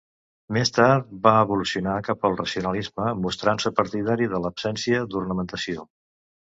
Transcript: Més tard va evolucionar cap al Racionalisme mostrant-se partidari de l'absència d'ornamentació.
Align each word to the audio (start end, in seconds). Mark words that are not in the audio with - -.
Més 0.55 0.71
tard 0.77 1.11
va 1.27 1.33
evolucionar 1.41 1.99
cap 2.09 2.25
al 2.31 2.39
Racionalisme 2.39 3.13
mostrant-se 3.27 3.75
partidari 3.83 4.35
de 4.35 4.43
l'absència 4.47 5.09
d'ornamentació. 5.15 5.89